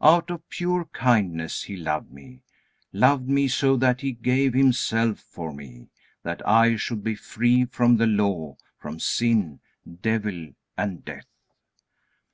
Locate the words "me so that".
3.28-4.00